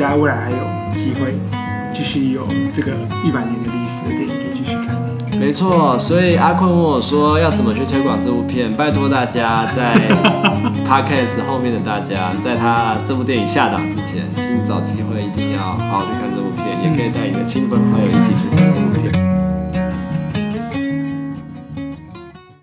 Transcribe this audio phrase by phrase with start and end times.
[0.00, 0.56] 待未来还有
[0.96, 1.34] 机会
[1.92, 4.96] 继续有这个一百年的历史的电影可以继续看。
[5.38, 9.94] 没错，所以阿坤问我说要怎么去推广这部片，拜托大家在
[10.88, 18.69] Podcast 后面的大家，在他这部电影下档之前，请找机会一定要好好去看这部片，嗯、也可以带你的亲朋好友一起去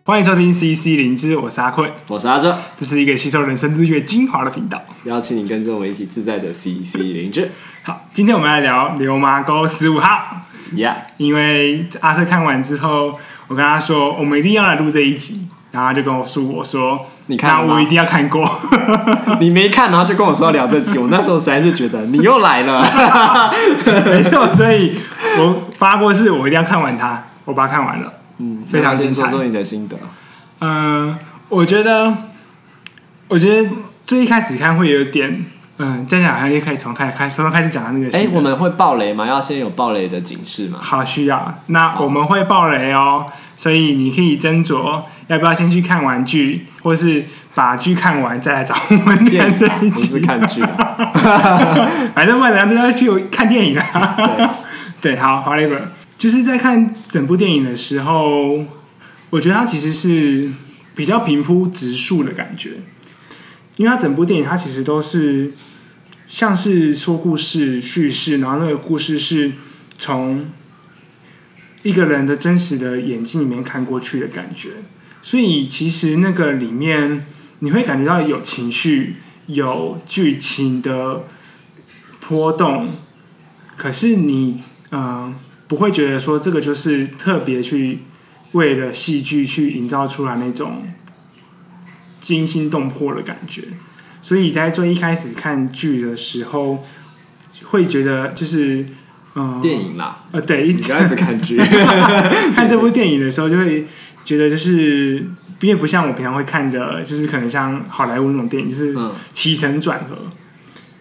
[0.08, 7.52] 欢迎收听 CC 灵芝，我是阿坤，我是阿哲，这是一个吸收人生日月精华的频道，邀请你跟着我们一起自在的 CC 灵芝。
[7.84, 10.46] 好，今天我们来聊《流麻沟十五号》。
[10.78, 18.50] Yeah，因为阿哲看完之后，我跟他说我们一定要来录这一集，然后他就跟我说：“我说你看，我一定要看过。
[19.42, 20.98] ”你没看，然后就跟我说要聊这集。
[20.98, 22.82] 我那时候实在是觉得你又来了，
[24.06, 24.96] 没错，所以
[25.38, 27.26] 我发过誓，我一定要看完它。
[27.44, 28.14] 我把它看完了。
[28.40, 29.24] 嗯，非常精彩。
[29.24, 29.98] 说说你的心得。
[30.60, 31.20] 嗯、呃，
[31.50, 32.16] 我觉得，
[33.28, 33.70] 我觉得
[34.06, 35.46] 最一开始看会有点，
[35.78, 38.18] 嗯，这样好像也可以从开开从开始讲的那个。
[38.18, 39.26] 哎，我们会爆雷吗？
[39.28, 40.80] 要先有爆雷的警示吗？
[40.82, 41.62] 好，需要。
[41.68, 50.10] 那我们会爆雷哦，所以你可以斟酌要不要先去看完剧，或是把剧看完再来找我们看这一集。
[50.10, 50.62] 不是看剧，
[52.14, 54.16] 反正不管怎样就要去看电影啊。
[55.02, 55.70] 对， 对，好，好嘞。
[56.18, 58.66] 就是在看整部电影的时候，
[59.30, 60.50] 我觉得它其实是
[60.96, 62.72] 比较平铺直述的感觉，
[63.76, 65.54] 因为它整部电影它其实都是
[66.28, 69.52] 像是说故事叙事，然后那个故事是
[70.00, 70.50] 从
[71.84, 74.70] 一个人的真实的眼睛里面看过去的感觉，
[75.22, 77.28] 所以其实那个里面
[77.60, 81.26] 你会感觉到有情绪、有剧情的
[82.20, 82.96] 波动，
[83.76, 85.36] 可是你嗯。
[85.68, 88.00] 不会觉得说这个就是特别去
[88.54, 90.84] 为了戏剧去营造出来那种
[92.22, 93.64] 惊心动魄的感觉，
[94.22, 96.84] 所以在最一开始看剧的时候，
[97.66, 98.86] 会觉得就是
[99.36, 101.58] 嗯，电影啦，呃，对，一开始看剧，
[102.56, 103.86] 看这部电影的时候就会
[104.24, 105.26] 觉得就是
[105.60, 108.96] 并不像我平常会看的，就是可能像好莱坞那种电影，就是
[109.34, 110.18] 起承转合，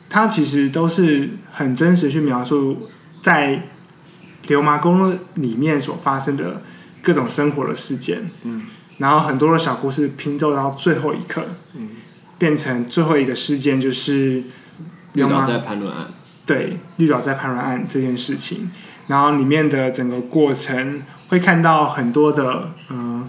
[0.09, 2.91] 它其实都是很真实去描述
[3.22, 3.69] 在。
[4.49, 6.62] 流麻沟里面所发生的
[7.03, 8.62] 各种生活的事件，嗯，
[8.99, 11.91] 然后很多的小故事拼凑到最后一刻，嗯，
[12.39, 14.43] 变成最后一个事件就是
[15.15, 16.09] 绿岛在盘轮案，
[16.45, 18.71] 对，绿岛在盘轮案这件事情，
[19.09, 23.29] 然后里面的整个过程会看到很多的嗯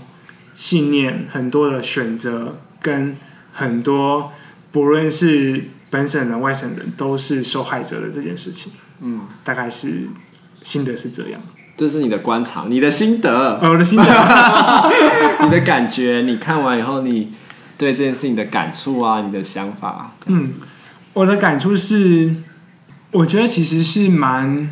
[0.55, 3.15] 信念，很多的选择，跟
[3.53, 4.31] 很多
[4.71, 10.07] 不论是本省人、外省人都是受害者的这件事情，嗯，大概是。
[10.63, 11.39] 心得是这样，
[11.77, 14.03] 这是你的观察，你的心得，哦、我的心得，
[15.45, 17.31] 你的感觉，你看完以后，你
[17.77, 20.11] 对这件事情的感触啊，你的想法。
[20.25, 20.53] 嗯，
[21.13, 22.35] 我的感触是，
[23.11, 24.69] 我觉得其实是蛮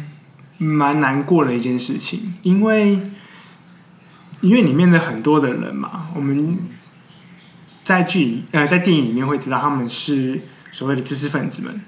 [0.57, 2.99] 蛮难过的一件事情，因为
[4.41, 6.57] 因为里面的很多的人嘛，我们
[7.83, 10.41] 在剧呃在电影里面会知道他们是
[10.71, 11.81] 所谓的知识分子们，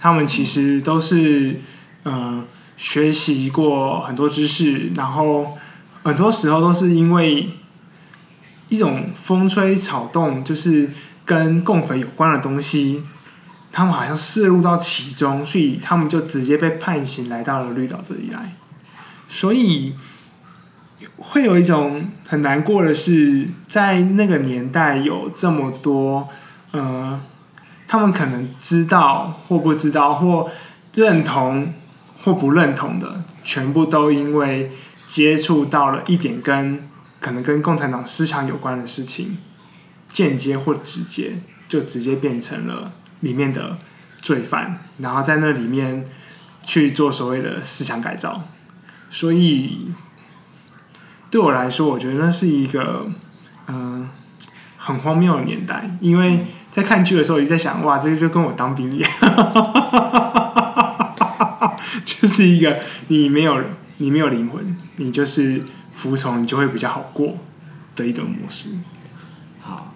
[0.00, 1.60] 他们其实都是
[2.04, 2.14] 嗯。
[2.14, 2.44] 呃
[2.76, 5.56] 学习过很多知识，然后
[6.02, 7.48] 很多时候都是因为
[8.68, 10.90] 一种风吹草动，就是
[11.24, 13.02] 跟共匪有关的东西，
[13.72, 18.52] 他们好像涉入到其中，所以他们就直接被判刑来到了绿岛这里来。
[19.26, 19.94] 所以
[21.16, 26.28] 会有一种很难过的是，在那个年代有这么多，
[26.72, 27.18] 呃，
[27.88, 30.50] 他们可能知道或不知道或
[30.94, 31.72] 认同。
[32.26, 34.72] 或不认同的，全部都因为
[35.06, 36.82] 接触到了一点跟
[37.20, 39.36] 可能跟共产党思想有关的事情，
[40.08, 41.38] 间接或直接
[41.68, 43.78] 就直接变成了里面的
[44.18, 46.04] 罪犯，然后在那里面
[46.64, 48.42] 去做所谓的思想改造。
[49.08, 49.92] 所以
[51.30, 53.06] 对我来说，我觉得那是一个
[53.68, 54.10] 嗯、呃、
[54.76, 59.10] 很荒谬的年代，因为在看剧的时候，我一直在想，哇，这个就跟我当兵一样。
[62.04, 62.78] 就是一个
[63.08, 63.60] 你没有
[63.98, 65.62] 你没有灵魂，你就是
[65.92, 67.34] 服从，你就会比较好过
[67.94, 68.68] 的一种模式。
[69.60, 69.94] 好，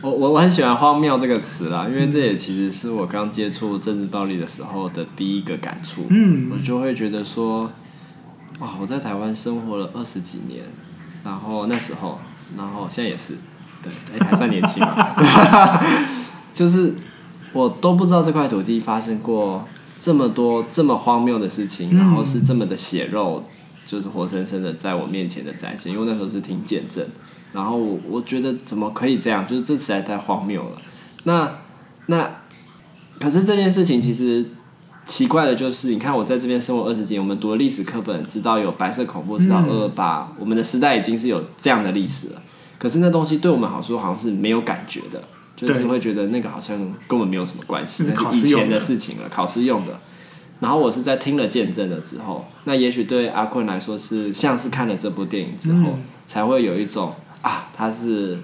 [0.00, 6.06] 我我我很喜欢“荒谬”这个词啦，因为这也其实是我刚接触政治暴力的时候的第一个感触。
[6.08, 7.70] 嗯，我就会觉得说，
[8.58, 10.64] 哇，我在台湾生活了二十几年，
[11.22, 12.18] 然后那时候，
[12.56, 13.34] 然后现在也是，
[13.82, 15.78] 对，欸、还算年轻嘛，
[16.54, 16.94] 就是
[17.52, 19.68] 我都不知道这块土地发生过。
[20.02, 23.44] 这么多这么荒谬的事情，然后是这么的血肉，
[23.86, 25.92] 就是活生生的在我面前的展现。
[25.92, 27.06] 因为那时候是听见证，
[27.52, 29.46] 然后我我觉得怎么可以这样？
[29.46, 30.82] 就是这实在太荒谬了。
[31.22, 31.58] 那
[32.06, 32.28] 那
[33.20, 34.44] 可是这件事情其实
[35.06, 42.42] 奇怪的就是，你看我在这边生活二十几年，我们读了历史课本知道有白色恐怖，知道二二八，我们的时代已经是有这样的历史了。
[42.76, 45.22] 可是那东西对我们好说，好像是没有感觉的，
[45.66, 49.98] 就是会觉得那个好像根本没有什么关系，是那是以前的事情了，考试用的。
[50.60, 58.38] 然后我是在听了见证了之后，那也许对阿坤来说是像是看了这部电影之后，嗯、才会有一种啊，他是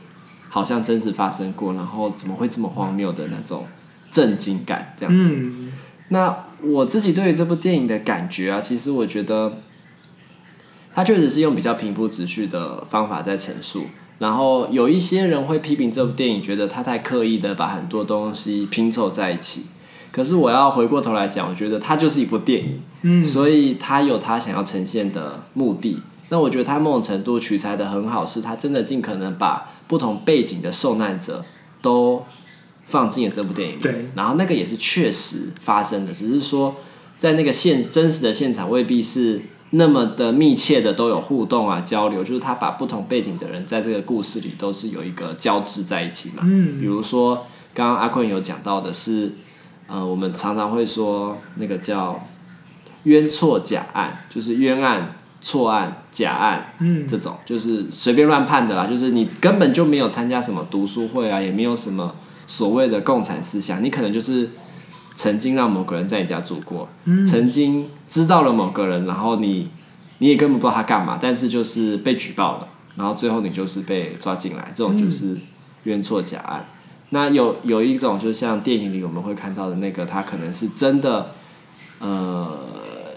[0.48, 3.64] 好像真实发生过，然后怎么会这么荒谬的那种
[4.10, 5.30] 震惊感这样子。
[5.32, 5.72] 嗯、
[6.08, 9.58] 那我自己对于这部电影的感觉啊，其实我觉得，
[10.92, 13.86] 他确实是用比较平铺直叙的方法在陈述。
[14.18, 19.66] 然后有一些人会批评这部电影，觉得他太刻意的把很多东西拼凑在一起。
[20.10, 25.98] 可是我要回过头来讲，我觉得它就是一部电影，嗯，所以它有它想要呈现的目的。
[26.30, 31.44] 那我觉得它某种程度取材的很好，是它真的尽可能把不同背景的受难者
[31.82, 32.24] 都
[32.86, 33.80] 放进了这部电影里。
[33.80, 36.76] 对，然后那个也是确实发生的，只是说
[37.18, 46.42] 在那个现真实的现场未必是那么的密切的都有互动啊交流，就是他把不同背景的人在这个故事里都是有一个交织在一起嘛。
[46.44, 49.32] 嗯，比如说刚刚阿坤有讲到的是。
[49.90, 52.22] 呃，我们常常会说那个叫
[53.04, 58.86] 冤错假案，就是冤案、错案、假案，嗯，这种就是随便乱判的啦。
[58.86, 62.14] 就是你根本就没有参加什么读书会啊，也没有什么
[62.46, 64.50] 所谓的共产思想，你可能就是
[65.18, 69.68] 曾经让某个人在你家住过，嗯，曾经知道了某个人，然后你
[70.18, 75.36] 你也根本不知道他干嘛，但是就是被举报了，然后最后你就是被抓进来，这种就是
[75.82, 76.66] 冤错假案。
[77.10, 81.32] 那有有一种，就像电影里我们会看到的那个，他可能是真的，
[81.98, 82.56] 呃，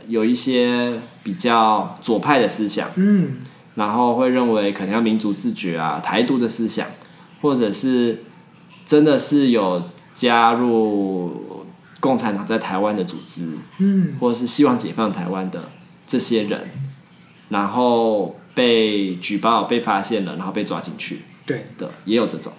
[0.07, 3.33] 有一些比较左派的思想，嗯，
[3.75, 6.87] 然后会认为可能要民族自觉啊、台独的思想，
[7.41, 8.23] 或者是
[8.87, 11.50] 真的是有加入
[12.01, 15.69] 共产党在台湾的组织，嗯，或者是希望解放台湾的
[16.05, 16.69] 这些人，
[17.47, 22.51] 然后被举报、被发现了，然后被抓进去，对的，也有这种。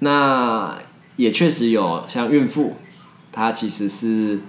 [0.00, 0.76] 那
[1.16, 2.74] 也确实有像孕妇，
[3.32, 4.40] 她其实是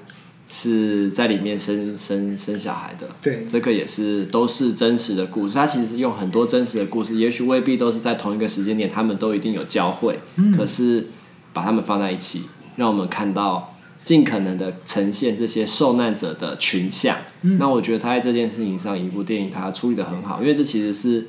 [0.50, 5.54] 是在里面生生生小孩的，对，这个也是都是真实的故事。
[5.54, 11.08] 他其实用很多真实的故事，也许未必都是在同一个时间点，他们都一定有交汇，嗯，可是
[11.54, 12.44] 把他们放在一起，
[12.76, 17.18] 让我们看到尽可能的呈现这些受难者的群像。
[17.42, 21.28] 嗯，那我觉得他在这件事情上，一部电影他处理的很好，因为这其实是。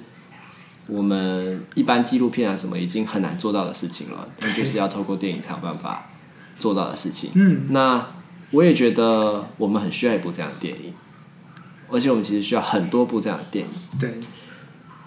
[0.88, 6.10] 我们一般纪录片啊什么已经很难做到的事情了，那 就是要透过电影才有办法
[6.58, 7.30] 做到的事情。
[7.34, 8.04] 嗯，那
[8.50, 10.92] 我也觉得我们很需要一部这样的电影，
[11.88, 13.70] 而且我们其实需要很多部这样的电影。
[13.98, 14.14] 对，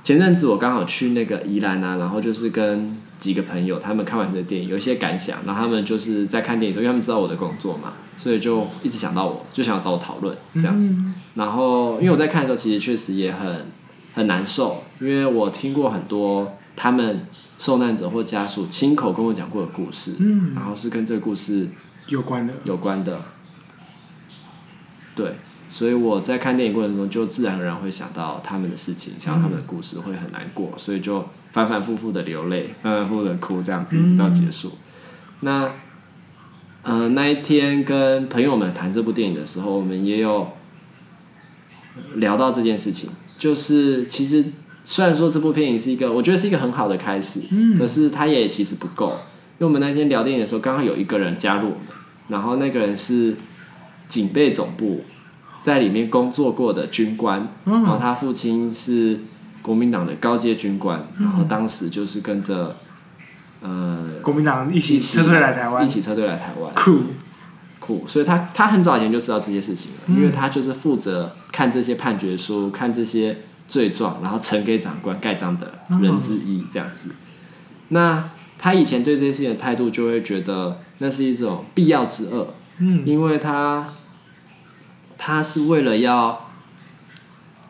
[0.05, 10.93] 前阵子我刚好去那个宜兰啊，然后就是跟几个朋友他们看完这个电影，有一些感想，然后他们就是在看电影的时候，因为他们知道我的工作嘛，所以就一直想到我，就想要找我讨论这样子。
[11.33, 13.65] 然后因为我在看的时候，其实确实也很。
[14.15, 17.25] 很难受，因为我听过很多他们
[17.59, 21.67] 受难者或家属亲口跟我讲过的故事，嗯，然后是跟这个故事
[22.07, 23.19] 有关的，有关的，
[25.13, 25.35] 对，
[25.75, 34.71] 所以我在看电影过程中就自然而然会想到他们的事情，想到他们的故事，会很难过，所以就反反复复的流泪，反反复复的哭，这样子直到结束。
[35.41, 35.65] 那，
[36.83, 40.47] 嗯、呃，那一天跟朋友们谈这部电影的时候，我们也有
[42.13, 43.09] 聊到这件事情。
[43.37, 44.45] 就是其实
[44.85, 51.87] 虽然说这部电影是一个，我觉得是一个很好的开始，嗯，可是它也其实不够，因为我们那天聊电影的时候，刚好有一个人加入我们，
[52.29, 53.35] 然后那个人是
[54.07, 55.03] 警备总部
[55.65, 59.21] 在里面工作过的军官，然后他父亲是
[59.63, 62.75] 国民党的高阶军官，然后当时就是跟着
[63.61, 66.99] 呃国民党一起撤退来台湾，一起撤退来台湾，酷。
[67.79, 71.35] 酷，所以他他很早以前就知道这些事情了，因为他就是负责。
[71.51, 73.37] 看这些判决书，看这些
[73.69, 77.11] 罪状，然后呈给长官盖章的人之一，这样子。
[77.87, 78.29] 那
[78.59, 83.87] 他以前对这些事情的态度，就会觉得那是一种必要之恶，嗯，因为他
[85.17, 86.49] 他是为了要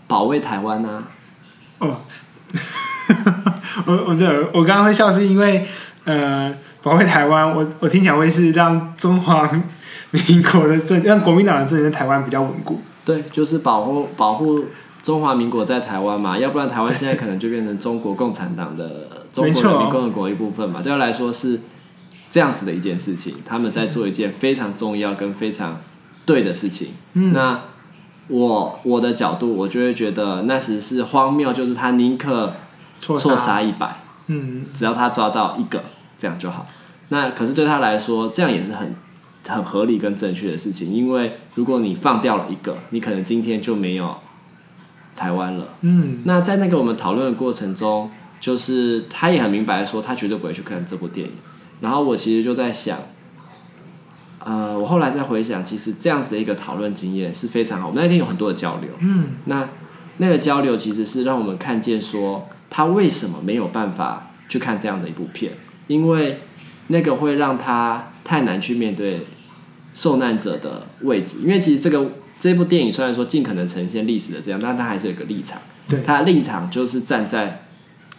[0.08, 1.08] 保卫台湾呢、啊。
[1.80, 2.02] 哦，
[3.86, 5.66] 我我这我刚刚会笑，是因为
[6.06, 9.50] 呃，保卫台湾，我我听起来会是让中华
[10.12, 12.80] 民国的政， 让国民党的政权在台湾比较稳固。
[13.04, 14.66] 对，就是保护保护
[15.04, 20.82] 中华民国在台湾嘛，要不然台湾现在可能就变成中国共产党的中国人民共和国一部分嘛。
[20.82, 21.60] 对他来说是
[22.32, 25.78] 这样子的一件事情，他们在做一件非常重要跟非常
[26.26, 26.90] 对的事情。
[27.14, 27.62] 嗯，那
[28.28, 32.54] 我我的角度，我就会觉得那时是荒谬，就是他宁可
[33.00, 35.84] 错杀一百，嗯，只要他抓到一个，
[36.18, 36.68] 这样就好。
[37.10, 38.96] 那可是对他来说，这样也是很。
[39.48, 44.18] 很合理跟正确的事情，因为如果你放掉了一个，你可能今天就没有
[45.16, 45.68] 台湾了。
[45.82, 51.34] 嗯，那在那个我们讨论的过程中，就是他也很明白说，他绝对不会去看这部电影。
[51.80, 52.98] 然后我其实就在想，
[54.46, 57.88] 呃，我后来再回想，其实这样子的一个讨论经验是非常好。
[57.88, 59.68] 我们那天有很多的交流，嗯，那
[60.20, 65.52] 那个交流其实是让我们看见说，他为什么没有办法去看这样的一部片，
[65.88, 66.40] 因为
[66.88, 69.26] 那个会让他太难去面对。
[69.98, 75.58] 受难者的位置，因为其实这个这部电影虽然说尽可能呈现历史的这样，但它还是有一个立场。
[75.88, 77.64] 对，它的立场就是站在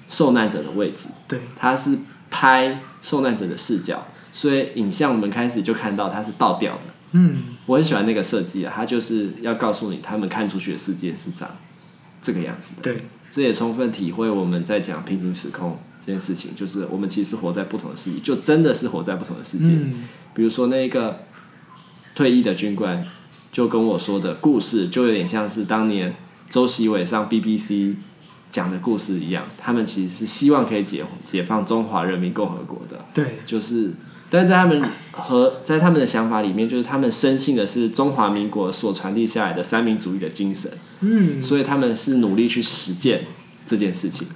[0.08, 1.10] 受难者的位置。
[1.28, 1.98] 对，它是
[2.30, 4.06] 拍受难者的视角，
[4.36, 6.82] 所以影像我们开始就看到它是倒掉的。
[7.12, 11.48] 嗯，我很喜欢那个设计啊，它就是要告诉你，他们看出去的世界是长
[12.20, 12.82] 这个样子的。
[12.82, 19.70] 对，这也充分体会我们在讲平行时空这件事情，就是我们其实活在不同的世界，就真的是活在不同的世界。
[19.70, 21.20] 嗯，比如说那个。
[22.14, 23.06] 退役的军官
[23.52, 26.16] 就跟我说的故事，就有点像是当年
[26.48, 27.94] 周习伟上 BBC
[28.50, 29.44] 讲的故事一样。
[29.58, 33.04] 他们其实是希望可以解解放中华人民共和国的。
[33.12, 33.92] 对，就是，
[34.28, 40.70] 但是在他们和在他们的想法里面，就是他们深信的是中华民国所传递下来的三民主义的精神。
[41.00, 43.26] 嗯，所以他们是努力去实践
[43.66, 44.28] 这件事情。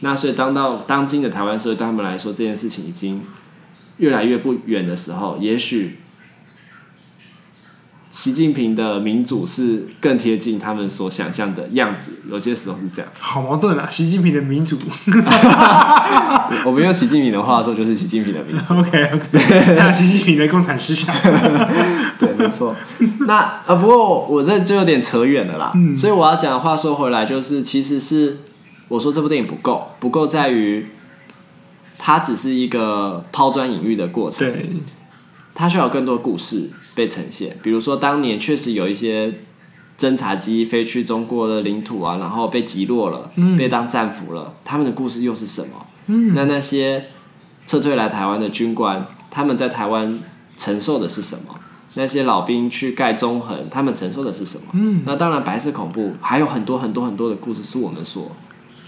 [0.00, 3.22] 那所以当到当今的台湾社会对他们来说，这件事情已经
[3.98, 5.98] 越来越不远的时候，也许。
[8.10, 13.08] 习近平的民主是更贴近他们所想象的样子，有些时候是这样。
[13.16, 13.88] 好矛盾啊！
[13.88, 14.76] 习近平的民主，
[16.66, 18.74] 我们用习近平的话说，就是习近平的民主。
[18.80, 21.14] OK OK，那习近平的共产思想，
[22.18, 22.74] 对，没错。
[23.28, 25.70] 那啊，不过我这就有点扯远了啦。
[25.76, 28.38] 嗯，所以我要讲的话说回来，就是其实是
[28.88, 30.86] 我说这部电影不够，不够在于
[31.96, 34.50] 它只是一个抛砖引玉的过程。
[34.50, 34.68] 对，
[35.54, 36.70] 它需要有更多故事。
[37.00, 39.32] 被呈现，比如说当年确实有一些
[39.98, 44.52] 侦察机飞去中国的领土啊，然后被击落了，嗯、被当战俘了。
[44.66, 45.86] 他们的故事又是什么？
[46.08, 47.06] 嗯、那那些
[47.64, 50.18] 撤退来台湾的军官，他们在台湾
[50.58, 51.58] 承受的是什么？
[51.94, 54.64] 那些老兵去盖中横，他们承受的是什么？
[54.74, 58.30] 嗯、那当然，白色恐怖还有很多很多很多的故事是我们所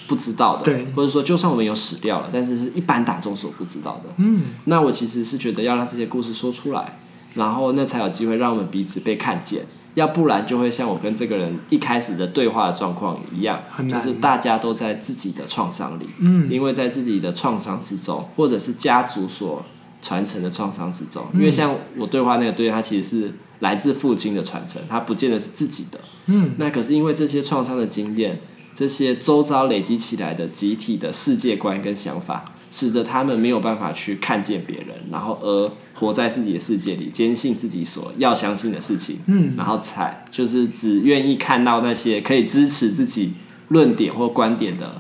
[0.07, 4.11] 不知道的，对，或者说就算我们有死掉了，但是是一般大众所不知道的。
[4.19, 6.99] 嗯，那我其实是觉得要让这些故事说出来。
[7.35, 9.63] 然后那才有机会让我们彼此被看见，
[9.95, 19.65] 要不然就会像我跟这个人一开始的对话的状况一样，就是大家都在自己的创伤里，嗯，因为在自己的创伤之中，或者是家族所
[20.01, 28.41] 传承的创伤之中，因为像我对话那个对象，他其实是来自父亲的传承，他不见得是自己的，嗯，那可是因为这些创伤的经验，
[28.75, 35.71] 这些周遭累积起来的集体的世界观跟想法，使得他们没有办法去看见别人，然后而。
[35.95, 43.35] 活在自己的世界里，坚信自己所要相信的事情，嗯，然后才就是只愿意看到那些可以支持自己
[43.69, 44.95] 论点或观点的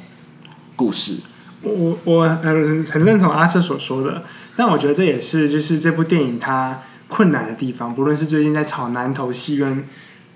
[0.76, 1.16] 故事。
[1.62, 4.22] 我我呃很认同阿瑟所说的，
[4.54, 7.92] 但我觉得这也是就是这部电影它困难的地方。
[7.92, 9.82] 不论是最近在炒南投戏院，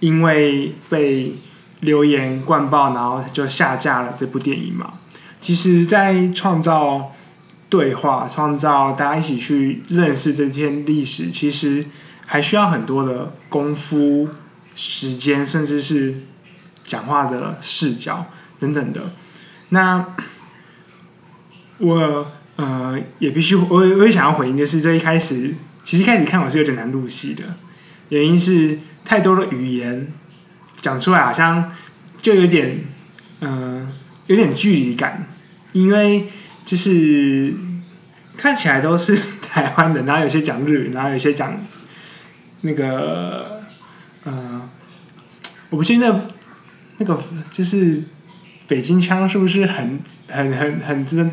[0.00, 1.36] 因为被
[1.80, 4.94] 留言灌爆，然后就下架了这部电影嘛。
[5.40, 7.12] 其实，在创造。
[7.68, 11.85] 对话，创造大家一起去认识这件历史，其实
[12.25, 14.28] 还需要很多的功夫、
[14.75, 16.23] 时间，甚至是
[16.85, 18.26] 讲话的视角
[18.61, 19.12] 等等的。
[19.70, 20.14] 那
[21.78, 27.42] 我呃也必须，我我也想要回应，就是这一开始，其实一开始看我是有点难入戏的，
[28.11, 30.12] 原因是太多的语言
[30.76, 31.73] 讲出来，好像
[32.16, 32.85] 就有点
[33.40, 33.88] 嗯、呃、
[34.28, 35.26] 有点距离感，
[35.73, 36.28] 因为。
[36.66, 37.54] 就是
[38.37, 39.16] 看起来都是
[39.49, 41.58] 台湾的，然后有些讲日语，然后有些讲
[42.61, 43.62] 那个，
[44.25, 44.68] 呃，
[45.70, 46.23] 我不记得
[46.99, 47.18] 那个
[47.50, 48.04] 就是
[48.66, 51.30] 北京腔是不是很很很很真。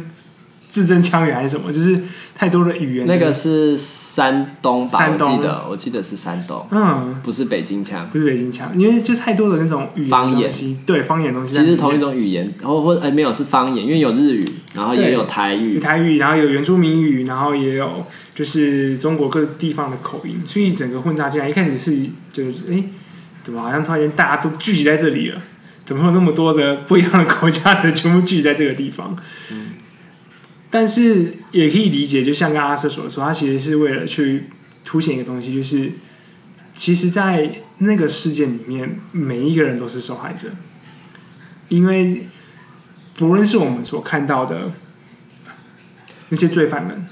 [0.73, 1.71] 字正腔圆还是什么？
[1.71, 2.01] 就是
[2.33, 3.05] 太多的语言。
[3.05, 4.97] 那个是山东吧？
[4.97, 6.65] 山东，我记得，我记得是山东。
[6.71, 10.51] 嗯，不是北京腔，不是北京腔，因为就太多的那种语言方言，
[10.83, 11.53] 对方言东西。
[11.53, 18.03] 其实同一种语言，然后或哎没有是方言，因为有日语，然后也有台语，台语，然后有原住民语，然后也有
[18.33, 21.47] 就是中国各地方的口音，所以整个混杂进来。
[21.47, 21.95] 一开始是
[22.31, 22.83] 就是哎，
[23.43, 25.39] 怎么好像突然间大家都聚集在这里了？
[25.85, 29.15] 怎么有那么多的不一样的国家的全部聚集在这个地方？
[29.51, 29.72] 嗯。
[30.73, 34.45] 但是也可以理解，就像刚刚阿瑟所说，他其实是为了去
[34.83, 35.91] 凸显一个东西，就是
[36.73, 40.49] 其实，在那个事件里面，每一个人都是受害者，
[41.67, 42.27] 因为
[43.15, 44.71] 不论是我们所看到的
[46.29, 47.05] 那些罪犯们，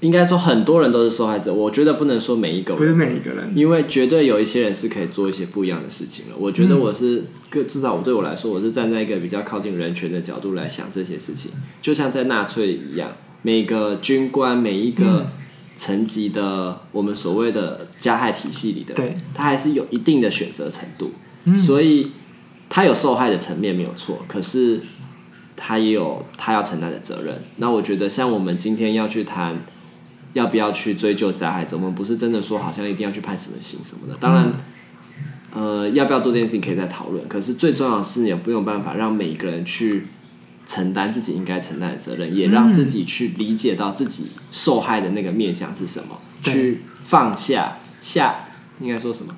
[0.00, 1.52] 应该说很多人都是受害者。
[1.52, 6.32] 我觉得不能说每一个人，不是每一个人，因为绝对有一些人是可以做一些不一样的事情的。
[6.36, 11.50] 我觉得我是，嗯、至少我对我来说，我是站在一个比较靠近人权的角度来想这些事情。
[11.80, 15.26] 就像在纳粹一样，每个军官，每一个
[15.76, 21.12] 层级的我们所谓的加害体系里的，对，他还是有一定的选择程度。
[21.44, 22.10] 嗯、所以
[22.68, 24.82] 他有受害的层面没有错，可是
[25.56, 27.40] 他也有他要承担的责任。
[27.56, 29.64] 那我觉得，像我们今天要去谈。
[30.34, 31.76] 要不要去追究加害者？
[31.76, 34.16] 我们不是真的说好像一定要去判什么刑什么的。
[34.20, 34.52] 当然，
[35.54, 37.26] 呃，要不要做这件事情可以再讨论。
[37.26, 40.08] 可是最重要的是，你也不用办法让每一个人去
[40.66, 48.46] 承担自己应该承担的责任，也让自己去理解到自己受害的那个面向是什么，去放下下
[48.80, 49.34] 应该说什么？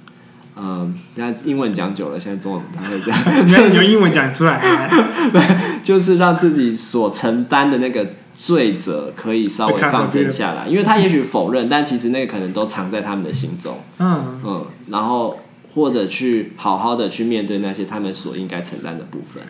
[0.56, 3.14] 嗯，那英文讲久了，现在中文不太会讲，
[3.46, 4.90] 你要用英文讲出来，
[5.84, 8.06] 就是让自己所承担的那个。
[8.36, 13.78] 罪责可以稍微放松下来，因为他也许否认，但其实那个可能都藏在他们的心中。
[13.98, 15.40] 嗯嗯，然后
[15.74, 19.42] 或者去好好的去面对那些他们所应该承担的部分。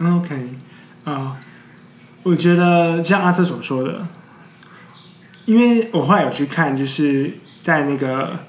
[0.00, 0.34] OK，
[1.04, 1.36] 啊，
[2.22, 4.06] 我觉得像阿瑟所说的，
[5.44, 8.40] 因为我后来有去看，就是在那个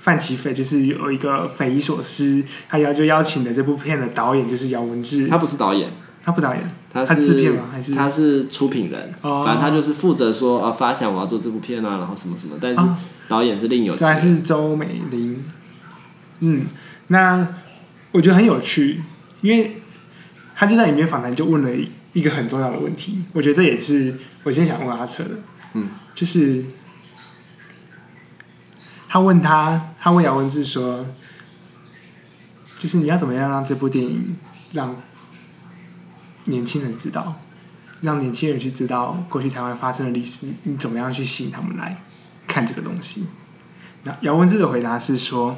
[0.00, 5.90] 范奇斐，就是有一个匪夷所思，他要就邀请的这部片的导演就是姚文智，他不是导演。
[6.30, 7.68] 他不导演，他是制片吗？
[7.72, 9.12] 还是他是出品人？
[9.22, 12.56] 哦、反正他就是负责说啊，发想我要做这部片啊，然后什么什么。
[12.60, 12.80] 但是
[13.26, 14.12] 导演是另有其人。
[14.12, 15.44] 还是周美玲。
[16.38, 16.66] 嗯，
[17.08, 17.48] 那
[18.12, 19.02] 我觉得很有趣，
[19.40, 19.82] 因为
[20.54, 21.68] 他就在里面访谈就问了
[22.12, 23.18] 一个很重要的问题。
[23.32, 25.30] 我觉得这也是我今天想问阿车的。
[25.74, 26.64] 嗯，就是
[29.08, 31.04] 他问他，他问姚文志说，
[32.78, 34.36] 就是你要怎么样让这部电影
[34.72, 34.94] 让。
[36.50, 37.40] 年轻人知道，
[38.02, 42.02] 让年轻人去知道过去台湾发生的历史，你怎么样去吸引他们来
[42.46, 43.24] 看这个东西？
[44.04, 45.56] 那姚文智的回答是说：“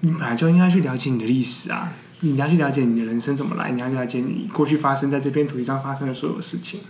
[0.00, 6.80] 你本来就应该去了解你的历史啊，你要去了解你的人生怎么来，你要去了解你过去发生在这片土地上发生的所有事情。”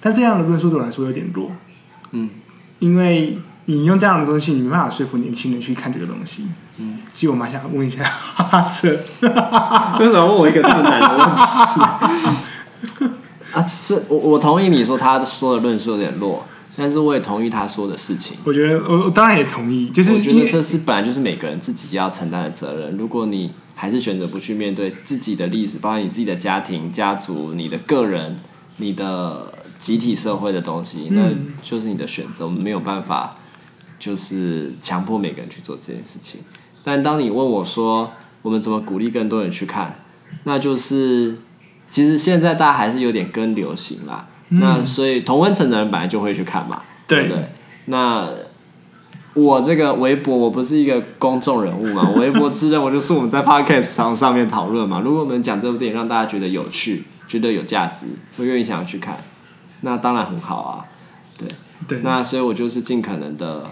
[0.00, 1.52] 但这样的论述对我来说有点弱，
[2.10, 2.28] 嗯，
[2.80, 6.46] 因为你用这样的东西，你没办法说服年轻人去看这个东西。
[6.78, 8.02] 嗯，其实我蛮想问一下
[8.36, 8.88] 阿车，
[10.00, 13.14] 为什么问我一个这么难的问题？
[13.54, 16.44] 啊，是我我同意你说他说的论述有点弱，
[16.76, 18.38] 但是我也同意他说的事情。
[18.44, 22.96] 我觉得我我当然也同意，就是我觉得这是本来就是每个人自己要承担的责任。
[22.96, 28.40] 如果你还是选择不去面对自己的历史，包括你自己的家庭、家族、你的个人、
[28.78, 31.28] 你的集体社会的东西，那
[31.62, 33.36] 就是你的选择，我们没有办法。
[34.02, 36.40] 就是强迫每个人去做这件事情，
[36.82, 38.10] 但当你问我说
[38.42, 40.00] 我们怎么鼓励更多人去看，
[40.42, 41.38] 那就是
[41.88, 44.26] 其实现在大家还是有点跟流行啦。
[44.48, 47.48] 嗯、那所以同温层的人本来就会去看嘛，对不对？
[47.84, 48.28] 那
[49.34, 55.00] 我这个微博我不是一个公众人物嘛，我微博自认我就是我们在 Podcast 上上面讨论嘛。
[55.04, 59.22] 如果我们讲这部电影让大家觉得有趣，觉得有价值，会愿意想要去看，
[59.82, 60.84] 那当然很好啊。
[61.38, 61.46] 对，
[61.86, 63.62] 对，那所以我就是尽可能的。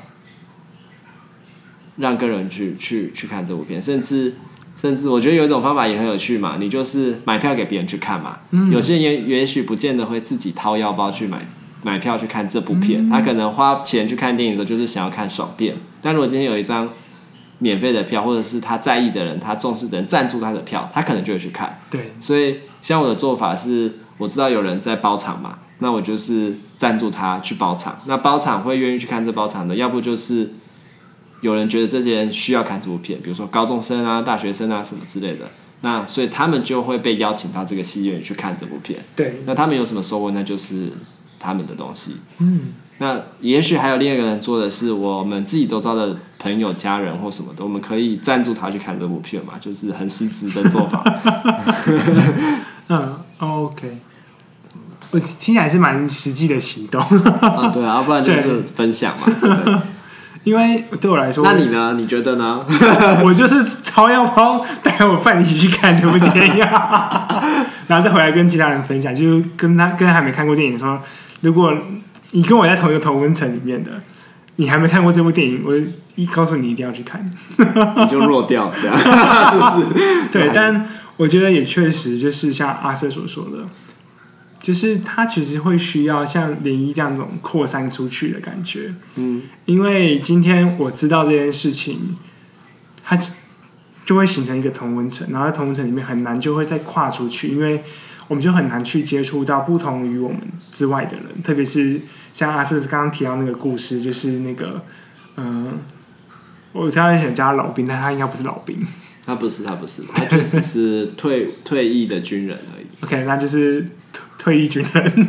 [1.97, 4.35] 让个人去去去看这部片，甚至
[4.77, 8.39] 甚至我觉得有一种方法也很有趣嘛，你就是买票给别人去看嘛。
[8.53, 11.47] 嗯、有些人也也许不见得会自己掏腰包去买
[11.83, 15.77] 买票去看这部片，嗯、他可能花钱去看电影的时候就是想要看爽片。
[16.01, 16.89] 但如果今天有一张
[17.59, 21.79] 免费的票，或者是他在意的人、他重视的人赞助他的票，他可能就会去看。
[21.91, 27.99] 对，所以像我的做法是，我知道有人在包场嘛，那我就是赞助他去包场。
[28.07, 30.55] 那包场会愿意去看这包场的，要不就是。
[31.41, 35.51] 有人觉得这些人需要看这部片，比如说高中生啊、大学生啊什么之类的，
[35.81, 39.05] 那所以他们就会被邀请到这个戏院去看这部片。
[39.17, 40.31] 对，那他们有什么收获？
[40.33, 40.93] 那就是
[41.39, 42.17] 他们的东西。
[42.39, 51.03] 嗯，那也许还有另一个人做的是，我们自己周遭的朋友、家人或什么的，我们可以赞助他去看这部片嘛，就是很失职的做法。
[52.89, 53.99] 嗯，OK，
[55.13, 57.01] 我听起来是蛮实际的行动。
[57.01, 59.79] 啊，对啊，要不然就是分享嘛，对不对？
[60.45, 61.95] 因为对我来说，那你呢？
[61.99, 62.65] 你觉得呢？
[63.25, 66.59] 我就是超要包带我伴一起去看这部电影，
[67.87, 71.01] 然后再回来跟其他人分享，就是跟他跟他还没看过电影说，
[71.43, 71.73] 如果
[72.31, 73.91] 你跟我在同一个同温层里面的，
[74.57, 75.75] 你还没看过这部电影，我
[76.15, 78.97] 一告诉你一定要去看，你就弱掉这样？
[80.33, 83.59] 对，但我觉得也确实就是像阿瑟所说的。
[84.61, 92.17] 就是他其实会需要像涟漪这样种扩散出去的感觉，嗯，因为今天我知道这件事情，
[93.03, 93.19] 它
[94.05, 97.83] 就会形成一个同温层，然后在同温层里面很难就会再跨出去，因为
[98.29, 102.01] 我们就很难去接触到不同于我们之外的人，特别是
[102.33, 104.85] 像阿瑟刚刚提到那个故事，就是那个
[105.37, 105.73] 嗯、呃，
[106.73, 108.77] 我刚才想叫他老兵，但他应该不是老兵。
[109.27, 112.87] 他不是，他不是，他就只是退退役的军人而已。
[113.03, 113.81] OK，那就是
[114.13, 115.29] 退退役军人。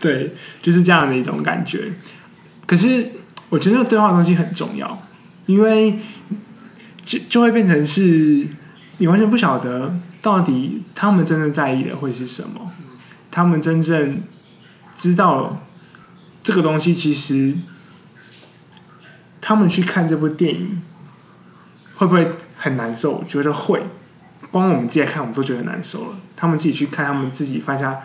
[0.00, 1.92] 对，就是这样的一种感觉。
[2.66, 3.12] 可是
[3.48, 5.02] 我觉得对话东西很重要，
[5.46, 6.00] 因为
[7.04, 8.46] 就就会变成是
[8.98, 12.72] 你完全不晓得到底他们真正在意的会是什么，
[13.30, 14.20] 他们真正
[14.94, 15.62] 知道
[16.42, 17.54] 这个东西，其实
[19.40, 20.82] 他们去看这部电影。
[21.96, 23.24] 会不会很难受？
[23.26, 23.82] 觉得会。
[24.50, 26.20] 光我们自己来看，我们都觉得难受了。
[26.36, 27.98] 他们自己去看，他们自己犯下，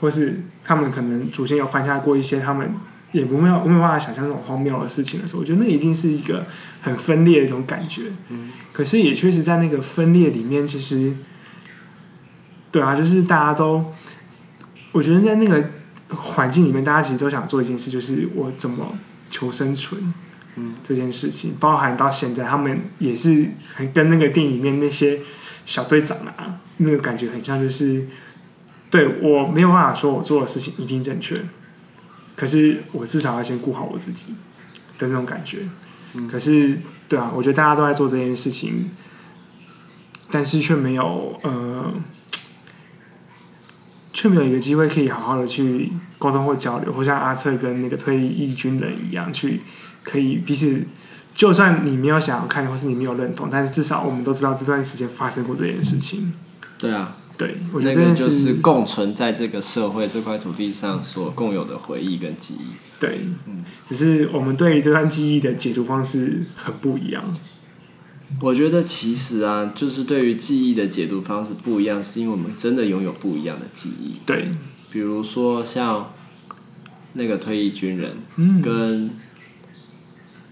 [0.00, 2.72] 或是他们可能祖先有犯下过一些，他们
[3.12, 6.46] 也不没有没有办法想象那种荒谬的事情的时候，我觉得那一定是一个
[6.80, 8.12] 很分裂的一种感觉。
[8.28, 8.50] 嗯。
[8.72, 11.12] 可是也确实在那个分裂里面，其实，
[12.70, 13.92] 对啊，就是大家都，
[14.92, 15.70] 我觉得在那个
[16.08, 18.96] 环境里面，大家其实都想做一件事，就是我怎么
[19.28, 20.14] 求生存。
[20.60, 25.20] 嗯这件事情包含到现在，他们也是很跟那个电影里面那些
[25.68, 28.06] 小队长啊，那个感觉很像，就是
[28.88, 31.44] 对我没有办法说我做的事情一定正确，
[32.34, 34.34] 可是我至少要先顾好我自己
[34.98, 35.68] 的那种感觉。
[36.26, 38.92] 可是，对啊，我觉得大家都在做这件事情，
[40.30, 41.92] 但是却没有呃，
[44.14, 49.60] 却没有一个机会可以好好的去沟通或交流，或像阿策跟那个退役军人一样去。
[50.02, 50.86] 可以彼此，
[51.38, 56.32] 就算你没有想要看，或是你没有认同，但是至少我们都知道这段时间发生过这件事情。
[56.76, 62.72] 对啊，对，我觉得这就是共存在这个社会这块土地上所共有的回忆跟记忆。
[62.98, 67.22] 对，嗯，只是我们对于这段记忆的解读方式很不一样。
[68.40, 74.16] 我觉得其实啊，就是对于记忆的解读方式不一样，是因为我们真的拥有不一样的记忆。
[74.26, 74.48] 对，
[74.90, 76.10] 比如说像
[77.12, 79.10] 那个退役军人，嗯，跟。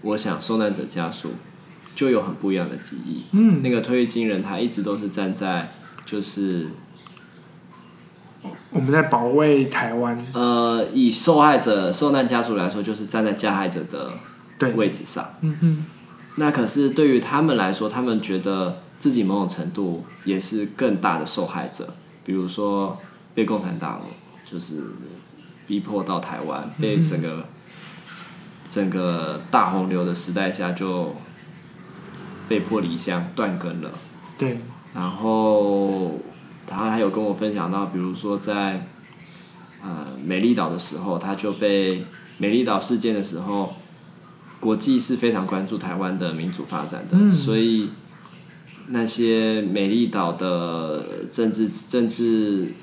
[0.01, 1.31] 我想受难者家属
[1.95, 3.23] 就有很不一样的记忆。
[3.31, 5.71] 嗯，那个退役军人他一直都是站在
[6.05, 6.67] 就是
[8.69, 10.23] 我们在保卫台湾。
[10.33, 14.11] 呃，以受害者受难家属来说，就是站在加害者的
[14.75, 15.33] 位置上。
[15.41, 15.85] 嗯哼。
[16.35, 21.95] 那可是对于他们来说，他们觉得自己某种程度也是更大的受害者。
[22.23, 22.99] 比如说
[23.33, 24.03] 被共产党
[24.45, 24.83] 就是
[25.65, 27.43] 逼迫到台湾，被整个。
[28.77, 31.15] 整个大洪流的时代下，就
[32.47, 33.89] 被迫离乡断根了。
[34.37, 34.59] 对。
[34.93, 36.19] 然后
[36.67, 38.85] 他还有跟我分享到，比如说在
[39.81, 42.05] 呃美丽岛的时候，他就被
[42.37, 43.73] 美丽岛事件的时候，
[44.59, 47.89] 国际是非常关注台湾的民主发展的，嗯、所以
[48.89, 52.73] 那些美丽岛的政治政治。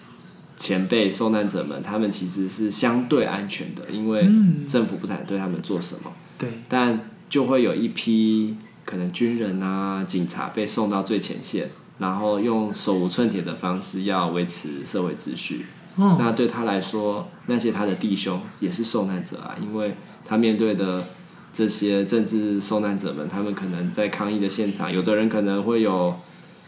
[0.57, 4.29] 前辈受难者们，他们其实是相对安全的，因为
[4.69, 6.13] 政府不太对他们做什么。
[6.39, 6.49] 对。
[6.69, 15.67] 但就会有一批可能军人啊、警察被送到最前线，然后用手无寸铁的方式要维持社会秩序。
[15.97, 16.17] 哦。
[16.21, 21.05] 那对他来说，那些他的弟兄也是受难者啊，因为他面对的
[21.53, 26.15] 这些政治受难者们，他们可能在抗议的现场，有的人可能会有。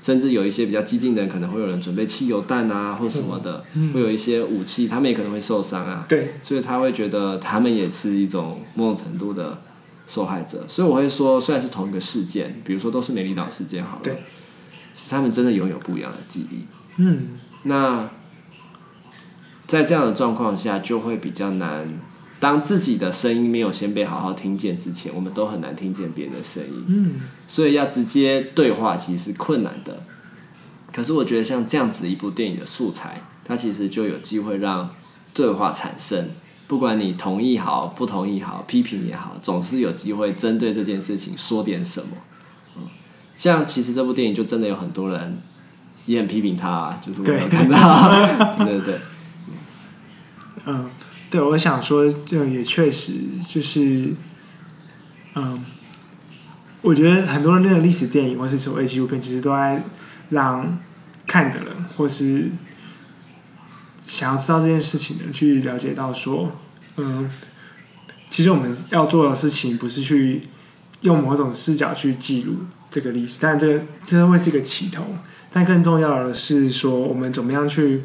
[0.07, 6.07] 甚至有一些比较激进的人，可能会有人准备汽油弹啊，或什么的，嗯、会有一些武器，他们也可能会受伤啊。
[6.09, 9.59] 对，所以他会觉得他们也是一种某种程度的
[10.07, 10.65] 受害者。
[10.69, 14.17] 所以我会说，虽然是同一个事件，比如说都是美丽岛事件，好了，
[14.95, 16.67] 是他们真的拥有不一样的记忆。
[16.99, 17.31] 嗯，
[17.65, 18.09] 那
[19.67, 21.99] 在这样的状况下，就会比较难。
[22.47, 26.85] 当自己的声音没有先被好好听见之前，我们都很难听见别人的声音。
[26.87, 27.15] 嗯，
[27.49, 30.05] 所以要直接对话其实是困难的。
[30.93, 34.91] 可是我觉得像这样子一部电影的素材，它其实就有机会让
[35.35, 36.29] 对话产生。
[36.69, 42.11] 不管你同意好、不同意好、批评也好，总是有机会针对这件事情说点什么。
[42.77, 42.83] 嗯，
[43.37, 45.39] 像其实这部电影就真的有很多人
[46.05, 49.01] 也很批评他，就是我有看到，对 对对，
[50.67, 50.91] 嗯。
[51.37, 53.13] 对，我想说，这也确实
[53.47, 54.15] 就是，
[55.35, 55.63] 嗯，
[56.81, 59.85] 我觉得很多人那个历史电影或是所谓纪录片，其实都在
[60.31, 60.79] 让
[61.27, 62.51] 看的人或是
[64.07, 66.53] 想要知道这件事情的去了解到说，
[66.97, 67.31] 嗯，
[68.31, 70.41] 其实我们要做的事情不是去
[71.03, 72.55] 用某种视角去记录
[72.89, 75.05] 这个历史，但这个这会是一个起头，
[75.53, 78.01] 但更重要的是说，我们怎么样去。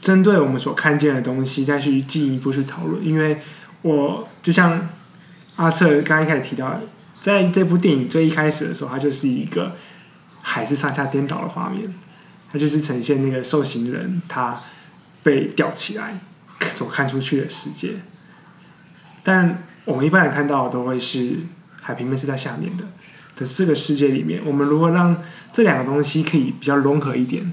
[0.00, 3.04] 针对我们所看见的东西，再去进一步去讨论。
[3.04, 3.40] 因为
[3.82, 4.88] 我就像
[5.56, 6.80] 阿策刚刚一开始提到，
[7.20, 9.76] 在这部电影最一开始的时候，它就是一个
[10.40, 11.94] 海是上下颠倒的画面，
[12.50, 14.62] 它就是呈现那个受刑人他
[15.22, 16.18] 被吊起来，
[16.74, 17.96] 所看出去的世界。
[19.22, 21.36] 但我们一般人看到的都会是
[21.80, 22.84] 海平面是在下面的，
[23.36, 27.52] 可是这个世界里面，我们如何让这两个东西可以比较融合一点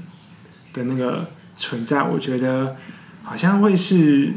[0.72, 2.02] 的那个存在？
[2.04, 2.78] 我觉得
[3.24, 4.32] 好像会是，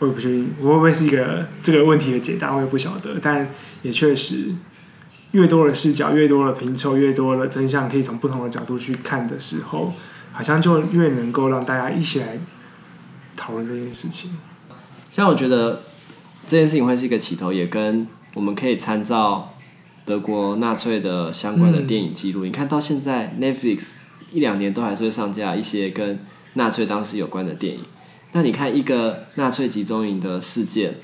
[0.00, 3.18] 我也不确定我会不会是一个这个问题的解答，我也不晓得。
[3.22, 3.48] 但
[3.80, 4.54] 也确实，
[5.30, 9.94] 越多的视角，越多的拼凑，越多的真相，可以从不同的角度去看的时候，
[10.32, 12.38] 好像就越能够让大家一起来
[13.36, 14.36] 讨论这件事情。
[15.12, 15.84] 像我觉得
[16.46, 19.54] 这件事情会是一个起头，也跟我们可以参照
[20.04, 22.44] 德国纳粹的相关的电影记录。
[22.44, 23.92] 嗯、你看到现在 Netflix
[24.36, 26.18] 一两年都还是会上架一些跟
[26.54, 27.80] 纳粹当时有关的电影。
[28.32, 30.96] 那你看一个纳粹集中营的事件，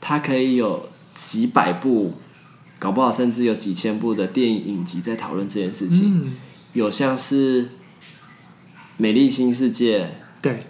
[0.00, 2.14] 它可以有几百部，
[2.80, 6.24] 搞不好甚至有几千部的电影影集在讨论这件事情。
[6.26, 6.36] 嗯、
[6.72, 7.64] 有像是
[8.96, 10.04] 《美丽新世界》，
[10.42, 10.66] 对，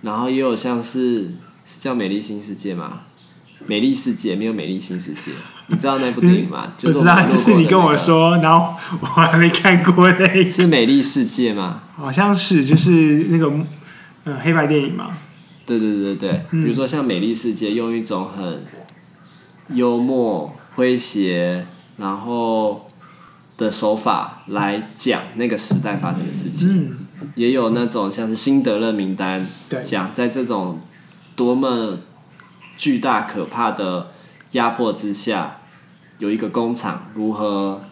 [0.00, 1.32] 然后也有像是。
[1.66, 3.04] 是叫《美丽新世界》吗？
[3.64, 5.32] 美丽世界没有《美丽新世界》，
[5.68, 6.68] 你知道那部电影吗？
[6.80, 10.50] 不知道，就是你跟我说，然后我还没看过嘞。
[10.50, 11.82] 是《美丽世界》吗？
[11.96, 13.52] 好像是，就是那个
[14.24, 15.18] 呃黑白电影嘛。
[15.66, 18.64] 对对对对，比如说像《美丽世界》，用一种很
[19.76, 22.90] 幽默、诙谐，然后
[23.56, 26.68] 的手法来讲那个时代发生的事情。
[26.70, 26.98] 嗯。
[27.36, 29.46] 也有那种像是《辛德勒名单》，
[29.82, 30.80] 讲在这种。
[31.36, 31.98] 多么
[32.76, 34.12] 巨大可怕的
[34.54, 35.60] 压迫之下，
[36.18, 37.84] 有一个工厂如何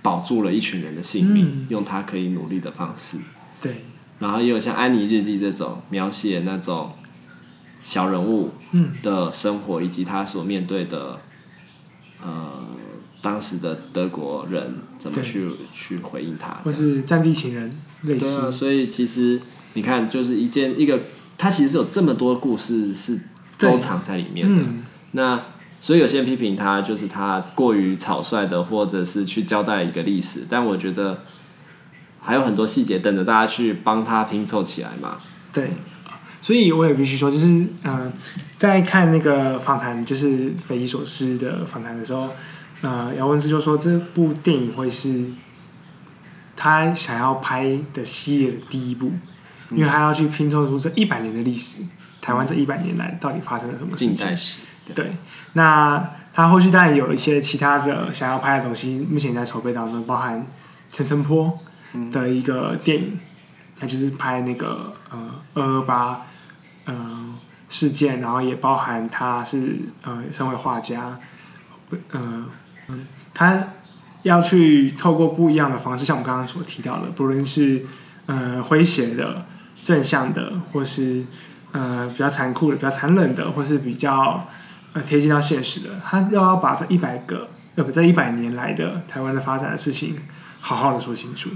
[0.00, 3.18] 保住了一群人的性命，嗯、用他可以努力的方式。
[3.60, 3.84] 对。
[4.18, 6.92] 然后也有像《安妮日记》这种描写那种
[7.84, 8.52] 小人物
[9.02, 11.20] 的生活，以及他所面对的
[12.24, 12.50] 呃
[13.20, 18.40] 当时的德国人怎么去去回应他，或是战地情人类似。
[18.40, 19.38] 对啊，所以其实
[19.74, 21.00] 你看，就是一件一个。
[21.38, 23.20] 它其实有这么多故事是
[23.58, 25.44] 都藏在里面的，嗯、那
[25.86, 31.22] 所以有些人批评他，就是他过于草率的，或者是去交代一个历史，但我觉得
[32.20, 35.18] 还有很多细节等着大家去帮他拼凑起来嘛。
[35.52, 35.74] 对，
[36.42, 38.12] 所以我也必须说，就是嗯、呃，
[38.56, 42.30] 在看那个访谈，就是匪夷所思的访谈的时候，
[42.80, 45.26] 呃，姚文智就说这部电影会是
[46.56, 49.12] 他想要拍的系列的第一部。
[49.70, 51.82] 因为他要去拼凑出这一百年的历史，
[52.20, 54.12] 台湾这一百年来到底发生了什么事情？
[54.12, 54.58] 近代史。
[54.94, 55.12] 对，
[55.54, 60.46] 那他后续当然有一些其他的想要拍的东西，目前在筹备当中，包含
[60.90, 61.58] 陈澄波
[62.12, 63.18] 的一个电影，
[63.78, 66.26] 他就是拍那个呃二二八
[66.84, 67.34] 呃
[67.68, 71.18] 事件，然后也包含他是呃身为画家，
[72.10, 72.46] 呃
[72.88, 73.58] 嗯，他
[74.22, 77.84] 要去透过不一样的方式，像我们刚刚所提到的，不论是
[78.26, 79.44] 呃诙谐的。
[79.82, 81.24] 正向的，或是
[81.70, 84.44] 呃比较残酷的、比较残忍的，或是比较
[85.02, 90.16] 贴近到现实的，他要要把这一百个，呃不，这一百年来的台湾的发展的事情，
[90.60, 91.50] 好好的说清楚。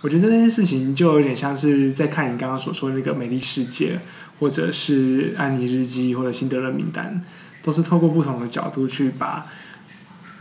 [0.00, 3.96] 我觉得这件事情就有点像是在看你刚刚所说的那个《美丽世界》，
[4.38, 7.20] 或者是《安妮日记》或者《辛德勒名单》，
[7.64, 9.46] 都是透过不同的角度去把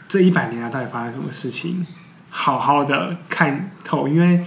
[0.08, 1.86] 这一百年来到底发生什么事情，
[2.30, 4.46] 好好的看透，因为。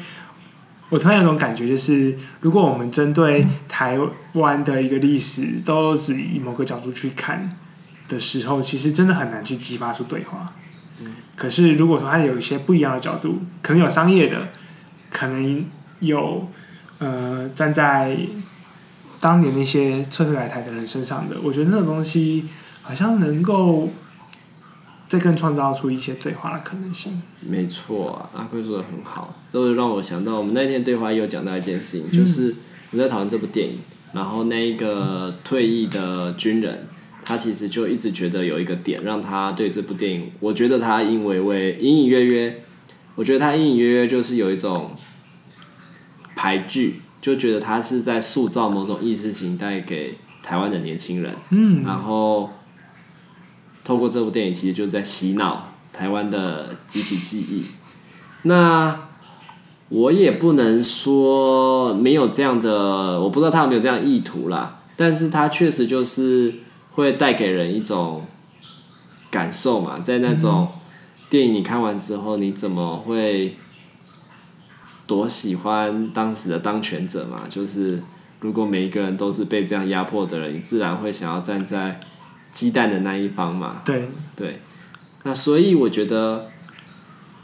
[0.91, 3.99] 我突然有种感觉，就是如果我们针对台
[4.35, 7.57] 湾的一个历史都只以某个角度去看
[8.09, 10.53] 的时候，其实真的很难去激发出对话。
[11.37, 14.49] 可是如果说它有一些不一样的角度，可能有商业的，
[15.11, 15.65] 可能
[16.01, 16.51] 有
[16.99, 18.17] 呃站在
[19.21, 22.45] 当年那些撤退来台的人身上的，我觉得那个东西
[22.83, 23.89] 好像能够。
[25.11, 27.21] 再更创造出一些对话的可能性。
[27.41, 32.55] 没错啊，阿坤说的很好，这就让我想到我们那天对话也有讲到一件事情，嗯、就是
[32.93, 33.81] 我们在讨论这部电影，
[34.13, 36.87] 然后那一个退役的军人，
[37.25, 42.63] 他其实就一直觉得有一个点让他对这部电影，我觉得他隐隐约约、隐隐约约，
[43.17, 44.93] 我觉得他隐隐约约就是有一种
[46.37, 52.49] 排拒，就觉得他是在塑造某种意识形态给台湾的年轻人，嗯，然后。
[53.83, 57.65] 透过这部电影，其实就是在洗脑台湾的集体记忆。
[58.43, 59.09] 那
[59.89, 64.81] 我也不能说没有这样的，我不知道他有没有这样意图啦。
[64.97, 66.55] 但是他确实就是
[66.93, 68.25] 会带给人一种
[69.31, 70.69] 感受嘛，在那种
[71.29, 73.57] 电影你看完之后，你怎么会
[75.07, 77.45] 多喜欢当时的当权者嘛？
[77.51, 78.03] 就是
[78.41, 81.99] 如果每一个人都是被这样压迫的人，你自然会想要站在。
[82.53, 84.61] 鸡蛋的那一方嘛，对对，
[85.23, 86.51] 那所以我觉得，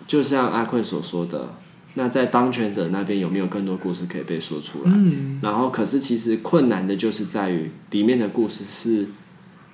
[0.07, 1.55] 就像阿坤所说的，
[1.95, 4.91] 那在当权者那边有没有更多故事可以被说出来？
[4.95, 9.07] 嗯，然后可是其实困难的就是在于里面的故事是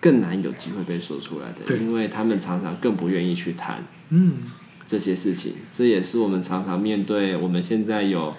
[0.01, 4.51] 更难有机会被说出来的，因为他们常常更不愿意去谈嗯
[4.87, 5.55] 这些事情。
[5.73, 7.37] 这也是我们常常面对。
[7.37, 8.35] 我们现在有，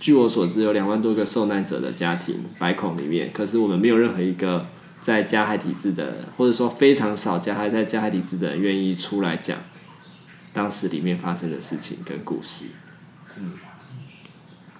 [0.00, 4.66] 据我所知有两万多个受难者的家庭，百孔里面，可是我们没有任何一个
[5.02, 9.58] 在加害体制的，或者说非常少加害在加害体制的人愿意出来讲。
[10.52, 12.64] 当时里面发生的事情跟故事，
[13.38, 13.52] 嗯，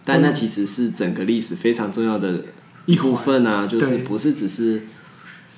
[0.05, 2.43] 但那其实是整个历史非常重要的
[2.87, 4.83] 一部分啊，就是不是只是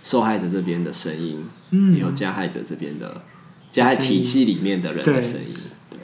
[0.05, 3.23] 受害者这边的声音，嗯，有加害者这边的
[3.71, 5.55] 加害体系里面的人的声音，
[5.89, 6.01] 对，对，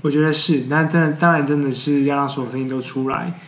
[0.00, 3.38] 我觉得是，那但当然真的是要让所有声音都出来，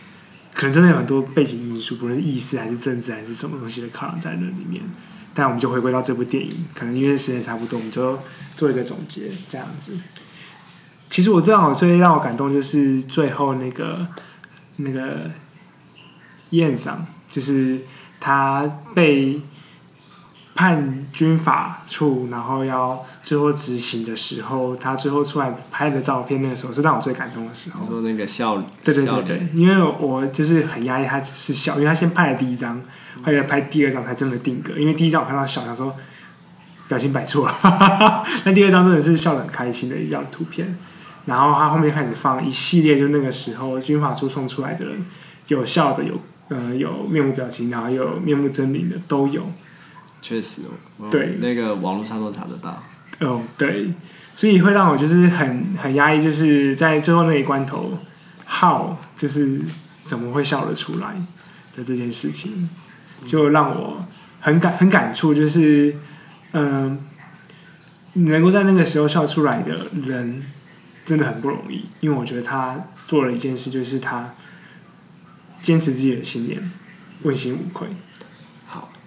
[0.59, 4.81] 可能真的有很多背景因素，不论是意识还是政治还是什么东西的考量在那里面。
[5.33, 8.19] 但我们就回归到这部电影，可能因为时间差不多，我们就
[8.57, 9.93] 做一个总结，这样子。
[11.09, 14.05] 其实我最好最让我感动就是最后那个
[14.75, 15.31] 那个
[16.49, 17.79] 宴上，就是
[18.19, 19.39] 他被
[20.59, 27.87] 判军法处，然后要最后执行的时候，他最后出来拍的照片，那个时候是让我最感动的时候。
[27.87, 32.81] 说那个笑，对对对对，因为我就是很压抑，他是笑，因为他先拍了第一张。
[33.23, 35.95] 后来拍第二张才真的定格，因为第一张我看到笑，想说
[36.89, 40.77] 表情摆错了，那第二张真的是笑得很开心的一张图片。
[41.23, 45.05] 然后他后面开始放一系列，就那个时候军法处送出来的人，
[45.47, 46.19] 有笑的，有
[46.49, 49.49] 呃有面无表情，然后有面目狰狞的都有。
[50.21, 50.61] 确实，
[51.09, 52.83] 对，那个网络上都查得到。
[53.19, 53.93] 哦，对，
[54.35, 57.97] 所以会让我就是很很压抑，就是在最后那一关头
[58.47, 59.61] ，How 就是
[60.05, 61.15] 怎么会笑得出来
[61.75, 62.69] 的这件事情。
[63.25, 64.05] 就让我
[64.39, 65.97] 很感很感触，就是
[66.51, 66.97] 嗯、
[68.13, 70.41] 呃，能够在那个时候笑出来的人
[71.03, 74.33] 真的很不容易，因为我觉得他做了一件事，就是他
[75.61, 76.71] 坚持自己的信念，
[77.23, 77.89] 问心无愧。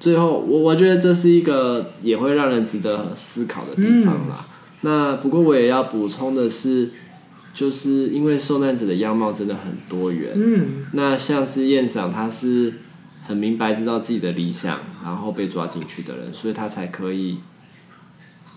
[0.03, 4.45] 好，最后我我觉得这是一个也会让人值得思考的地方啦。
[4.45, 4.47] 嗯、
[4.83, 6.91] 那不过我也要补充的是，
[7.55, 12.75] 就是因为受难者的样貌真的很多元，嗯，那像是燕桑，他是。
[13.25, 17.39] 很明白知道自己的理想，然后被抓进去的人，所以他才可以，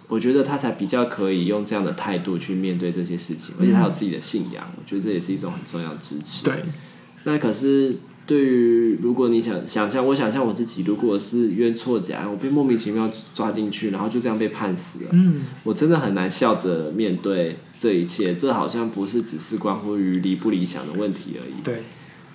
[0.08, 6.44] 我觉得他才比较可以用这样的态度去面对这些事情，而且他有自己的信仰，我觉得这也是一种很重要的支持。
[6.46, 6.56] 对。
[7.26, 18.36] 那可是对于如果你想想象，我想象我自己，如果是冤错假，我被莫名其妙抓进去，然后就这样被判死了，嗯，我真的很难笑着面对这一切。
[18.36, 21.62] 这好像不是只是关乎于理不理想的问题而已。
[21.64, 21.84] 对。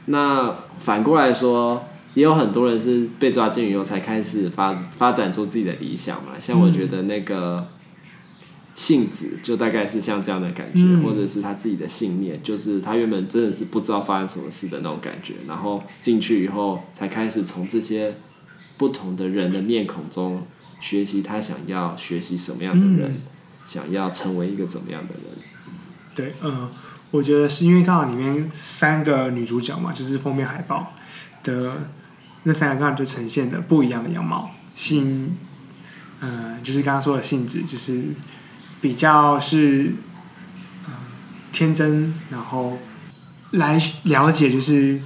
[0.07, 1.85] 那反过来说。
[2.14, 7.64] 也有很多人是被抓进以后才开始发发展出自己的理想嘛，像我觉得那个
[8.74, 18.16] 杏子就大概是像这样的感觉，或者是他自己的信念，就是他原本真的是不知道发生什么事的那种感觉，然后进去以后才开始从这些
[18.76, 20.46] 不同的人的面孔中
[20.80, 23.20] 学习他想要学习什么样的人，
[23.64, 25.24] 想要成为一个怎么样的人。
[26.14, 26.68] 对，嗯，
[27.11, 30.92] 我觉得是因为刚好里面三个女主角嘛，就是封面海报
[31.42, 31.72] 的。
[32.44, 35.37] 那三个刚好就呈现的不一样的样貌，性，
[36.20, 38.02] 嗯、呃，就是刚刚说的性质，就是
[38.81, 39.93] 比较是，
[40.87, 40.93] 呃，
[41.53, 42.79] 天真，然后
[43.53, 45.01] 来了解就是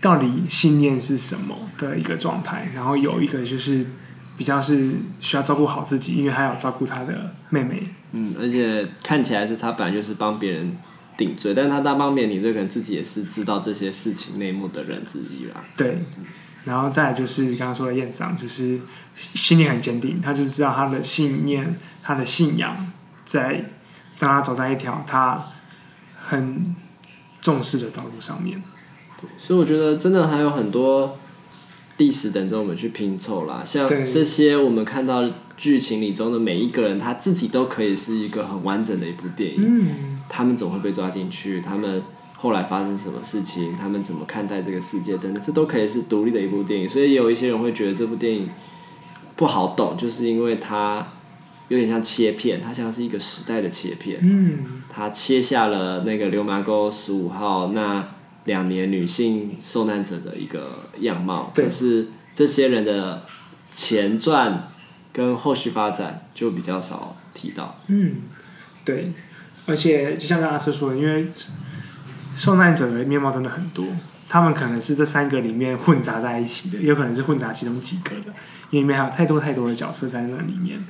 [0.00, 3.86] 到底信念是什么的一个状态，然后有一个就是
[4.36, 7.82] 比较是需要照顾好自己，因为他要照顾他的妹妹。
[8.12, 10.76] 嗯，而且看起来是他本来就是帮别人
[11.16, 15.62] 顶罪，但是他当帮别人顶罪，可能自己也是知道这些事情内幕的人之一啦。
[15.76, 15.98] 对。
[16.64, 18.78] 然后再来就是刚刚说的燕桑，就是
[19.14, 22.92] 信念很坚定，他就知道他的信念、他的信仰
[23.30, 23.70] 在
[24.18, 25.44] 让他走在一条他
[26.18, 26.74] 很
[27.40, 28.62] 重视的道路上面。
[29.38, 31.18] 所以我觉得真的还有很多
[31.98, 39.58] 历史等着我们去拼凑啦，像这些我们看到剧情里中的每一个人，他自己都可以是一个很完整的一部电影。
[39.60, 42.02] 嗯，他们总会被抓进去，他们。
[42.42, 46.88] 后来发生什么事情，他们怎么看待这个世界等等，这都可以是独立的一部电影。
[46.88, 48.48] 所以也有一些人会觉得这部电影
[49.36, 51.06] 不好懂，就是因为它
[51.70, 54.18] 有点像切片，它像是一个时代的切片。
[54.20, 58.06] 嗯，它切下了那个流麻沟十五号那
[58.44, 60.68] 两年女性受难者的一个
[60.98, 63.24] 样貌，可是这些人的
[63.72, 64.68] 前传
[65.12, 67.78] 跟后续发展就比较少提到。
[67.86, 68.16] 嗯，
[68.84, 69.12] 对，
[69.64, 71.26] 而且就像刚刚阿车说的，因为。
[72.32, 73.84] 受难者的面貌真的很多，
[74.28, 78.32] 他们可能是这三个里面混杂在一起的，也有可能是混杂其中几个的，
[78.70, 80.80] 因为里面还有太多太多的角色在那里面，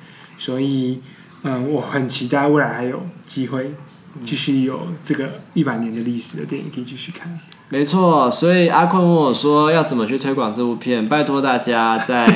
[0.41, 1.01] 所以，
[1.43, 3.75] 嗯，我很期待未来还有机会
[4.23, 7.39] 继续有这个一百年的历史的电影可以继续看。
[7.69, 12.27] 没错，所以阿坤问我说要怎么去推广这部片，拜托大家在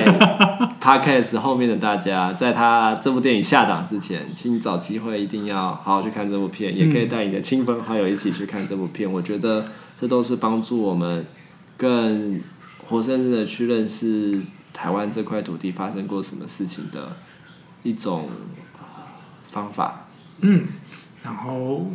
[0.81, 9.11] Podcast 后面的大家，在他这部电影下档之前，请找机会一定要好好去看这部片，也可以带你的亲朋好友一起去看这部片。
[9.11, 9.65] 我觉得
[9.99, 11.25] 这都是帮助我们
[11.79, 12.39] 更
[12.87, 14.41] 活生生的去认识
[14.75, 17.09] 台湾这块土地发生过什么事情的
[17.85, 18.29] 一种
[19.53, 20.09] 方法。
[20.41, 20.67] 嗯，
[21.23, 21.87] 然后，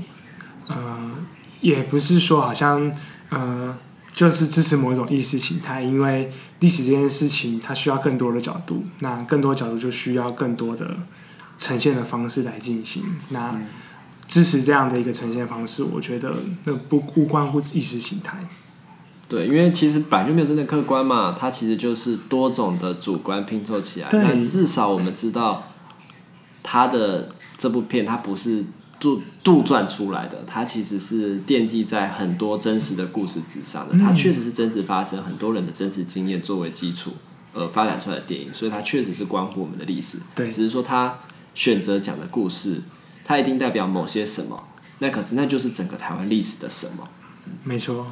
[0.69, 1.11] 呃，
[1.59, 2.89] 也不是说好像。
[3.31, 3.77] 呃，
[4.11, 6.31] 就是支持某一种意识形态，因为
[6.61, 10.97] 历史这件事情它需要更多的角度，那更多角度就需要更多的
[11.55, 13.03] 呈现的方式来进行。
[13.29, 13.55] 那
[14.27, 16.33] 支持这样的一个呈现方式，我觉得
[16.63, 18.39] 那不无关乎意识形态。
[19.27, 24.07] 对，因为其实本来就没有真的客观嘛，它其实就是多种的主观拼凑起来。
[24.11, 25.67] 但至少我们知道，
[26.63, 28.65] 他的这部片它不是。
[29.01, 33.97] 杜杜撰出来的，它其实是奠基在很多真实的故事之上的。
[33.97, 37.13] 它确实是真实发生，很多人的真实经验作为基础
[37.53, 40.17] 而发展出来的电影，所以它确实是关乎我们的历史。
[40.35, 41.19] 对，只是说他
[41.55, 42.81] 选择讲的故事，
[43.23, 44.67] 它一定代表某些什么。
[44.97, 47.07] 那可是那就是整个台湾历史的什么？
[47.63, 48.05] 没错。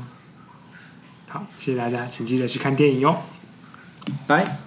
[1.28, 3.24] 好，谢谢大家，请记得去看电影哦。
[4.26, 4.67] 拜。